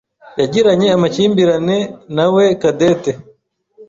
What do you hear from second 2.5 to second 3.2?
Cadette.